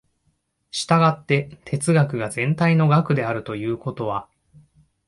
[0.71, 4.27] 従って哲学が全体の学であるということは、